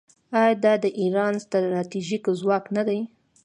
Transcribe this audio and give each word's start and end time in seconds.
آیا 0.39 0.53
دا 0.63 0.73
د 0.83 0.85
ایران 0.99 1.33
ستراتیژیک 1.45 2.23
ځواک 2.39 2.65
نه 2.75 2.83
دی؟ 2.87 2.99